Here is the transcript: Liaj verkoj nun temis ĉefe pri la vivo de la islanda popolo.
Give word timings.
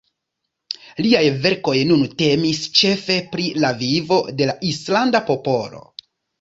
Liaj 1.05 1.21
verkoj 1.43 1.75
nun 1.91 2.01
temis 2.23 2.63
ĉefe 2.81 3.19
pri 3.37 3.47
la 3.67 3.73
vivo 3.85 4.21
de 4.41 4.51
la 4.53 4.59
islanda 4.75 5.25
popolo. 5.33 5.89